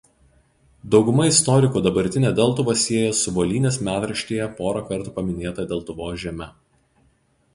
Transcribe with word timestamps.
Dauguma 0.93 1.25
istorikų 1.31 1.81
dabartinę 1.87 2.31
Deltuvą 2.39 2.75
sieja 2.83 3.11
su 3.19 3.33
Volynės 3.35 3.77
metraštyje 3.89 4.47
porą 4.61 4.81
kartų 4.89 5.13
paminėta 5.19 5.67
Deltuvos 5.75 6.17
žeme. 6.25 6.49